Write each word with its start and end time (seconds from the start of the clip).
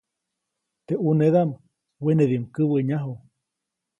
Teʼ 0.85 0.99
ʼunedaʼm 1.03 1.49
wenediʼuŋ 2.03 2.43
käwäʼnyaju. 2.53 3.13